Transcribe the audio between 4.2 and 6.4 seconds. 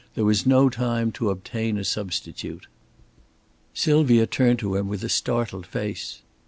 turned to him with a startled face.